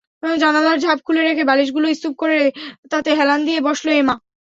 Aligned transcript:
জানালার 0.37 0.77
ঝাঁপ 0.79 0.99
খুলে 1.05 1.21
রেখে, 1.21 1.43
বালিশগুলো 1.43 1.85
স্তূপ 1.93 2.13
করে 2.21 2.37
তাতে 2.91 3.09
হেলান 3.19 3.39
দিয়ে 3.47 3.59
বসল 3.67 3.87
এমা। 3.93 4.15